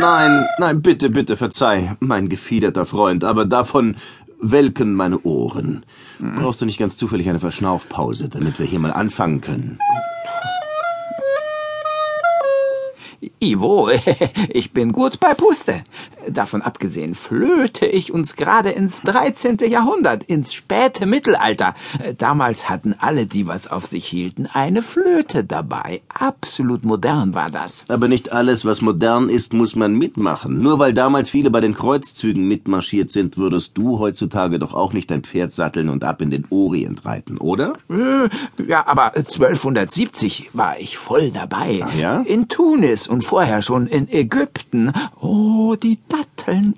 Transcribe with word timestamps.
Nein, 0.00 0.46
nein, 0.58 0.80
bitte, 0.80 1.10
bitte, 1.10 1.36
verzeih, 1.36 1.96
mein 2.00 2.28
gefiederter 2.28 2.86
Freund, 2.86 3.24
aber 3.24 3.44
davon 3.44 3.96
welken 4.40 4.94
meine 4.94 5.18
Ohren. 5.22 5.84
Brauchst 6.20 6.60
du 6.60 6.66
nicht 6.66 6.78
ganz 6.78 6.96
zufällig 6.96 7.28
eine 7.28 7.40
Verschnaufpause, 7.40 8.28
damit 8.28 8.58
wir 8.58 8.66
hier 8.66 8.78
mal 8.78 8.92
anfangen 8.92 9.40
können? 9.40 9.78
Ivo, 13.40 13.90
ich 14.50 14.72
bin 14.72 14.92
gut 14.92 15.18
bei 15.18 15.34
Puste. 15.34 15.82
Davon 16.30 16.62
abgesehen 16.62 17.14
flöte 17.14 17.86
ich 17.86 18.12
uns 18.12 18.36
gerade 18.36 18.70
ins 18.70 19.00
13. 19.02 19.58
Jahrhundert, 19.68 20.24
ins 20.24 20.52
späte 20.52 21.06
Mittelalter. 21.06 21.74
Damals 22.18 22.68
hatten 22.68 22.94
alle, 22.98 23.26
die 23.26 23.46
was 23.46 23.66
auf 23.66 23.86
sich 23.86 24.06
hielten, 24.06 24.46
eine 24.52 24.82
Flöte 24.82 25.44
dabei. 25.44 26.02
Absolut 26.08 26.84
modern 26.84 27.34
war 27.34 27.50
das. 27.50 27.84
Aber 27.88 28.08
nicht 28.08 28.32
alles, 28.32 28.64
was 28.64 28.80
modern 28.80 29.28
ist, 29.28 29.52
muss 29.52 29.76
man 29.76 29.94
mitmachen. 29.94 30.62
Nur 30.62 30.78
weil 30.78 30.92
damals 30.92 31.30
viele 31.30 31.50
bei 31.50 31.60
den 31.60 31.74
Kreuzzügen 31.74 32.46
mitmarschiert 32.48 33.10
sind, 33.10 33.38
würdest 33.38 33.76
du 33.78 33.98
heutzutage 33.98 34.58
doch 34.58 34.74
auch 34.74 34.92
nicht 34.92 35.10
dein 35.10 35.22
Pferd 35.22 35.52
satteln 35.52 35.88
und 35.88 36.04
ab 36.04 36.20
in 36.22 36.30
den 36.30 36.46
Orient 36.50 37.04
reiten, 37.04 37.38
oder? 37.38 37.74
Äh, 37.90 38.28
Ja, 38.66 38.86
aber 38.86 39.12
1270 39.16 40.50
war 40.52 40.78
ich 40.78 40.98
voll 40.98 41.30
dabei. 41.30 41.80
Ach 41.84 41.94
ja? 41.94 42.20
In 42.22 42.48
Tunis 42.48 43.06
und 43.08 43.22
vorher 43.24 43.62
schon 43.62 43.86
in 43.86 44.08
Ägypten. 44.10 44.92
Oh, 45.20 45.74
die 45.80 45.98
Datteln. 46.18 46.74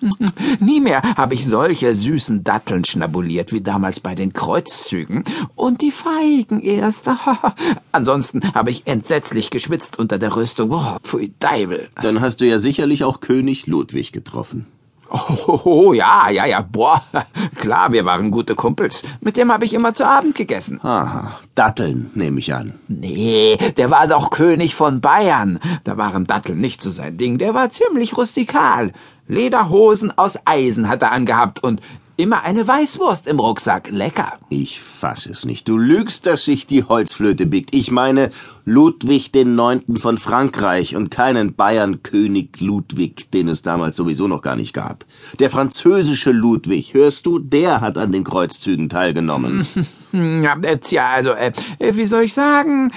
Nie 0.60 0.80
mehr 0.80 1.02
habe 1.16 1.34
ich 1.34 1.46
solche 1.46 1.94
süßen 1.94 2.44
Datteln 2.44 2.84
schnabuliert 2.84 3.52
wie 3.52 3.60
damals 3.60 4.00
bei 4.00 4.14
den 4.14 4.32
Kreuzzügen. 4.32 5.24
Und 5.54 5.82
die 5.82 5.90
Feigen 5.90 6.60
erst. 6.62 7.08
Ansonsten 7.92 8.54
habe 8.54 8.70
ich 8.70 8.86
entsetzlich 8.86 9.50
geschwitzt 9.50 9.98
unter 9.98 10.18
der 10.18 10.36
Rüstung. 10.36 10.70
Oh, 10.72 10.98
pfui 11.02 11.32
Deibel. 11.38 11.88
Dann 12.00 12.20
hast 12.20 12.40
du 12.40 12.46
ja 12.46 12.58
sicherlich 12.58 13.04
auch 13.04 13.20
König 13.20 13.66
Ludwig 13.66 14.12
getroffen. 14.12 14.66
Oh, 15.12 15.60
oh, 15.64 15.92
ja, 15.92 16.30
ja, 16.30 16.46
ja, 16.46 16.62
boah. 16.62 17.02
Klar, 17.56 17.92
wir 17.92 18.06
waren 18.06 18.30
gute 18.30 18.54
Kumpels. 18.54 19.04
Mit 19.20 19.36
dem 19.36 19.52
habe 19.52 19.66
ich 19.66 19.74
immer 19.74 19.92
zu 19.92 20.06
Abend 20.06 20.34
gegessen. 20.34 20.80
Aha, 20.82 21.38
Datteln, 21.54 22.10
nehme 22.14 22.38
ich 22.38 22.54
an. 22.54 22.74
Nee, 22.88 23.58
der 23.76 23.90
war 23.90 24.06
doch 24.06 24.30
König 24.30 24.74
von 24.74 25.02
Bayern. 25.02 25.60
Da 25.84 25.98
waren 25.98 26.26
Datteln 26.26 26.60
nicht 26.60 26.80
so 26.80 26.90
sein 26.90 27.18
Ding. 27.18 27.36
Der 27.36 27.52
war 27.52 27.70
ziemlich 27.70 28.16
rustikal. 28.16 28.92
Lederhosen 29.28 30.16
aus 30.16 30.38
Eisen 30.46 30.88
hat 30.88 31.02
er 31.02 31.12
angehabt 31.12 31.62
und 31.62 31.82
immer 32.16 32.42
eine 32.44 32.66
Weißwurst 32.66 33.26
im 33.26 33.40
Rucksack. 33.40 33.90
Lecker. 33.90 34.38
Ich 34.48 34.80
fass 34.80 35.26
es 35.26 35.44
nicht. 35.44 35.68
Du 35.68 35.78
lügst, 35.78 36.26
dass 36.26 36.44
sich 36.44 36.66
die 36.66 36.84
Holzflöte 36.84 37.46
biegt. 37.46 37.74
Ich 37.74 37.90
meine 37.90 38.30
Ludwig 38.64 39.32
den 39.32 39.54
Neunten 39.54 39.96
von 39.96 40.18
Frankreich 40.18 40.94
und 40.94 41.10
keinen 41.10 41.54
Bayern-König 41.54 42.60
Ludwig, 42.60 43.30
den 43.30 43.48
es 43.48 43.62
damals 43.62 43.96
sowieso 43.96 44.28
noch 44.28 44.42
gar 44.42 44.56
nicht 44.56 44.72
gab. 44.72 45.04
Der 45.38 45.50
französische 45.50 46.32
Ludwig, 46.32 46.94
hörst 46.94 47.26
du, 47.26 47.38
der 47.38 47.80
hat 47.80 47.98
an 47.98 48.12
den 48.12 48.24
Kreuzzügen 48.24 48.88
teilgenommen. 48.88 49.66
Ja, 50.14 50.58
äh, 50.60 50.76
tja, 50.76 51.06
also, 51.06 51.30
äh, 51.30 51.52
wie 51.78 52.04
soll 52.04 52.24
ich 52.24 52.34
sagen? 52.34 52.92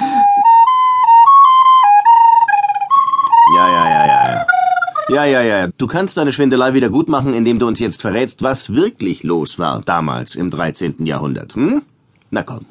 Ja, 5.09 5.23
ja, 5.25 5.41
ja. 5.43 5.67
Du 5.77 5.87
kannst 5.87 6.17
deine 6.17 6.31
Schwindelei 6.31 6.73
wieder 6.73 6.89
gut 6.89 7.09
machen, 7.09 7.33
indem 7.33 7.59
du 7.59 7.67
uns 7.67 7.79
jetzt 7.79 8.01
verrätst, 8.01 8.41
was 8.41 8.73
wirklich 8.73 9.23
los 9.23 9.59
war 9.59 9.81
damals 9.81 10.35
im 10.35 10.49
13. 10.49 11.05
Jahrhundert. 11.05 11.55
Hm? 11.55 11.83
Na 12.31 12.41
komm, 12.43 12.65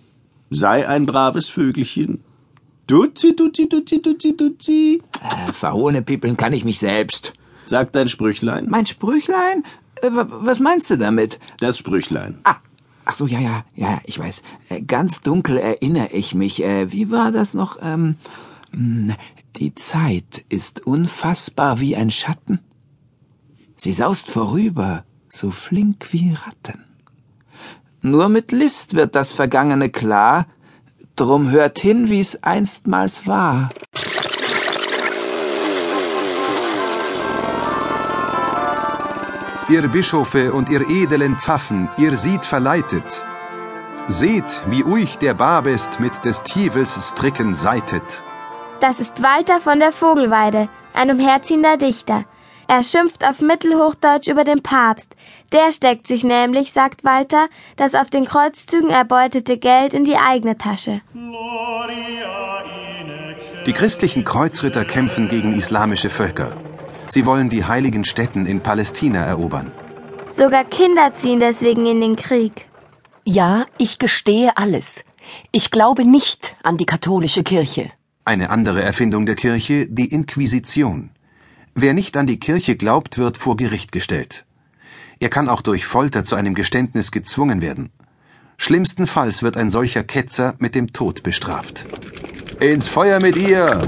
sei 0.51 0.89
ein 0.89 1.07
braves 1.07 1.49
Vögelchen. 1.49 2.23
Duzi, 2.87 3.35
duzi, 3.37 3.69
duzi, 3.69 4.03
duzi, 4.03 4.37
duzi. 4.37 5.03
Äh, 5.23 5.53
verhohne 5.53 6.03
Piepeln 6.03 6.37
kann 6.37 6.53
ich 6.53 6.65
mich 6.65 6.79
selbst. 6.81 7.33
Sag 7.67 7.93
dein 7.93 8.09
Sprüchlein. 8.09 8.67
Mein 8.69 8.85
Sprüchlein? 8.85 9.63
Äh, 10.03 10.11
wa- 10.11 10.27
was 10.29 10.61
meinst 10.61 10.91
du 10.91 10.99
damit? 10.99 11.39
Das 11.61 11.79
Sprüchlein. 11.79 12.39
Ah, 12.45 12.57
ach 13.07 13.15
so, 13.15 13.27
ja, 13.27 13.39
ja, 13.39 13.65
ja, 13.77 14.01
ich 14.05 14.19
weiß. 14.19 14.43
Äh, 14.69 14.83
ganz 14.83 15.23
dunkel 15.23 15.57
erinnere 15.57 16.09
ich 16.13 16.35
mich. 16.35 16.63
Äh, 16.63 16.93
wie 16.93 17.11
war 17.11 17.33
das 17.33 17.55
noch? 17.55 17.79
Ähm, 17.81 18.17
die 19.57 19.75
Zeit 19.75 20.45
ist 20.49 20.87
unfassbar 20.87 21.81
wie 21.81 21.97
ein 21.97 22.11
Schatten. 22.11 22.59
Sie 23.77 23.93
saust 23.93 24.31
vorüber, 24.31 25.05
so 25.29 25.51
flink 25.51 26.13
wie 26.13 26.33
Ratten. 26.33 26.85
Nur 28.03 28.29
mit 28.29 28.53
List 28.53 28.95
wird 28.95 29.15
das 29.15 29.33
Vergangene 29.33 29.91
klar, 29.91 30.47
drum 31.17 31.51
hört 31.51 31.79
hin, 31.79 32.11
wie's 32.11 32.43
einstmals 32.43 33.27
war. 33.27 33.71
Ihr 39.69 39.89
Bischofe 39.89 40.53
und 40.53 40.69
ihr 40.69 40.89
edelen 40.91 41.39
Pfaffen, 41.39 41.89
ihr 41.97 42.17
sieht 42.17 42.45
verleitet. 42.45 43.25
Seht, 44.07 44.63
wie 44.69 44.85
euch 44.85 45.17
der 45.17 45.33
Babest 45.33 46.01
mit 46.01 46.27
des 46.27 46.43
Tivels 46.43 46.99
Stricken 47.11 47.55
seitet. 47.55 48.23
Das 48.87 49.01
ist 49.01 49.23
Walter 49.23 49.63
von 49.63 49.79
der 49.81 49.93
Vogelweide, 49.93 50.69
ein 50.93 51.11
umherziehender 51.11 51.79
Dichter. 51.79 52.27
Er 52.69 52.83
schimpft 52.83 53.27
auf 53.27 53.41
Mittelhochdeutsch 53.41 54.29
über 54.29 54.45
den 54.45 54.63
Papst. 54.63 55.17
Der 55.53 55.73
steckt 55.73 56.07
sich 56.07 56.23
nämlich, 56.23 56.75
sagt 56.75 57.03
Walter, 57.03 57.49
das 57.77 57.95
auf 57.95 58.11
den 58.11 58.27
Kreuzzügen 58.27 58.91
erbeutete 58.91 59.57
Geld 59.57 59.95
in 59.95 60.05
die 60.05 60.19
eigene 60.19 60.59
Tasche. 60.59 61.01
Die 63.67 63.73
christlichen 63.73 64.23
Kreuzritter 64.23 64.85
kämpfen 64.85 65.29
gegen 65.29 65.55
islamische 65.55 66.11
Völker. 66.11 66.55
Sie 67.09 67.25
wollen 67.25 67.49
die 67.49 67.65
heiligen 67.65 68.05
Stätten 68.05 68.45
in 68.45 68.61
Palästina 68.61 69.25
erobern. 69.25 69.73
Sogar 70.31 70.65
Kinder 70.65 71.15
ziehen 71.15 71.41
deswegen 71.41 71.87
in 71.87 72.03
den 72.03 72.17
Krieg. 72.17 72.67
Ja, 73.25 73.65
ich 73.79 73.99
gestehe 73.99 74.59
alles. 74.59 75.07
Ich 75.53 75.71
glaube 75.71 76.05
nicht 76.05 76.55
an 76.63 76.77
die 76.77 76.85
katholische 76.85 77.45
Kirche. 77.45 77.91
Eine 78.27 78.49
andere 78.49 78.83
Erfindung 78.83 79.27
der 79.27 79.35
Kirche, 79.35 79.87
die 79.87 80.07
Inquisition. 80.07 81.11
Wer 81.75 81.93
nicht 81.93 82.17
an 82.17 82.27
die 82.27 82.41
Kirche 82.41 82.75
glaubt, 82.75 83.19
wird 83.19 83.37
vor 83.37 83.57
Gericht 83.57 83.93
gestellt. 83.93 84.47
Er 85.21 85.29
kann 85.29 85.51
auch 85.51 85.61
durch 85.61 85.85
Folter 85.85 86.25
zu 86.25 86.35
einem 86.35 86.55
Geständnis 86.55 87.11
gezwungen 87.11 87.61
werden. 87.61 87.91
Schlimmstenfalls 88.57 89.43
wird 89.43 89.59
ein 89.59 89.71
solcher 89.71 90.05
Ketzer 90.05 90.55
mit 90.59 90.75
dem 90.75 90.95
Tod 90.95 91.23
bestraft. 91.23 91.87
Ins 92.61 92.89
Feuer 92.89 93.21
mit 93.21 93.37
ihr! 93.37 93.87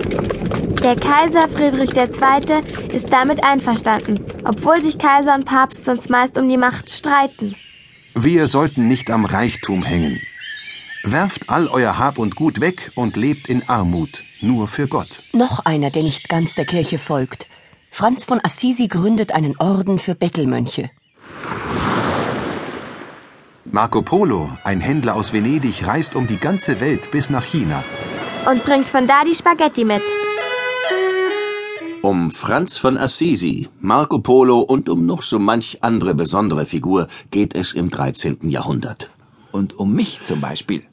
Der 0.82 0.96
Kaiser 0.96 1.48
Friedrich 1.48 1.96
II. 1.96 2.94
ist 2.94 3.10
damit 3.10 3.42
einverstanden, 3.42 4.20
obwohl 4.44 4.82
sich 4.82 4.98
Kaiser 4.98 5.34
und 5.34 5.46
Papst 5.46 5.86
sonst 5.86 6.10
meist 6.10 6.36
um 6.36 6.46
die 6.46 6.58
Macht 6.58 6.90
streiten. 6.90 7.54
Wir 8.14 8.46
sollten 8.46 8.86
nicht 8.86 9.10
am 9.10 9.24
Reichtum 9.24 9.82
hängen. 9.82 10.20
Werft 11.04 11.48
all 11.48 11.68
euer 11.68 11.98
Hab 11.98 12.18
und 12.18 12.34
Gut 12.34 12.60
weg 12.60 12.90
und 12.96 13.16
lebt 13.16 13.46
in 13.46 13.68
Armut, 13.68 14.24
nur 14.40 14.68
für 14.68 14.88
Gott. 14.88 15.20
Noch 15.32 15.64
einer, 15.64 15.90
der 15.90 16.02
nicht 16.02 16.28
ganz 16.28 16.54
der 16.54 16.66
Kirche 16.66 16.98
folgt. 16.98 17.46
Franz 17.90 18.24
von 18.24 18.40
Assisi 18.42 18.88
gründet 18.88 19.32
einen 19.32 19.56
Orden 19.58 19.98
für 19.98 20.14
Bettelmönche. 20.14 20.90
Marco 23.64 24.00
Polo, 24.02 24.50
ein 24.64 24.80
Händler 24.80 25.16
aus 25.16 25.32
Venedig, 25.32 25.86
reist 25.86 26.14
um 26.14 26.26
die 26.26 26.38
ganze 26.38 26.80
Welt 26.80 27.10
bis 27.10 27.30
nach 27.30 27.44
China. 27.44 27.82
Und 28.50 28.64
bringt 28.64 28.88
von 28.88 29.06
da 29.06 29.24
die 29.24 29.34
Spaghetti 29.34 29.84
mit. 29.84 30.02
Um 32.02 32.30
Franz 32.30 32.78
von 32.78 32.96
Assisi, 32.96 33.68
Marco 33.80 34.20
Polo 34.20 34.60
und 34.60 34.88
um 34.88 35.06
noch 35.06 35.22
so 35.22 35.40
manch 35.40 35.82
andere 35.82 36.14
besondere 36.14 36.64
Figur 36.64 37.08
geht 37.32 37.56
es 37.56 37.72
im 37.72 37.90
13. 37.90 38.48
Jahrhundert. 38.48 39.10
Und 39.50 39.76
um 39.78 39.92
mich 39.92 40.22
zum 40.22 40.40
Beispiel. 40.40 40.84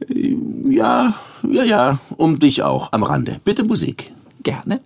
Ja, 0.65 1.13
ja, 1.53 1.63
ja, 1.63 2.00
um 2.17 2.39
dich 2.39 2.63
auch 2.63 2.91
am 2.94 3.03
Rande. 3.03 3.39
Bitte 3.44 3.63
Musik. 3.63 4.11
Gerne. 4.41 4.81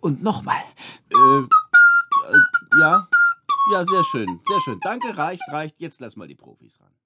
Und 0.00 0.22
nochmal. 0.22 0.60
Äh, 1.10 1.42
ja, 2.80 3.08
ja, 3.72 3.84
sehr 3.84 4.04
schön, 4.04 4.40
sehr 4.46 4.60
schön. 4.60 4.78
Danke, 4.80 5.16
reicht, 5.16 5.42
reicht. 5.50 5.76
Jetzt 5.78 6.00
lass 6.00 6.16
mal 6.16 6.28
die 6.28 6.34
Profis 6.34 6.78
ran. 6.80 6.98